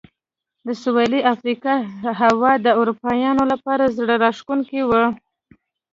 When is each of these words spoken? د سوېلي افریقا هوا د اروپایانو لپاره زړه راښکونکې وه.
د 0.67 0.69
سوېلي 0.83 1.21
افریقا 1.33 1.75
هوا 2.21 2.51
د 2.65 2.67
اروپایانو 2.79 3.43
لپاره 3.51 3.93
زړه 3.97 4.15
راښکونکې 4.23 4.81
وه. 4.89 5.03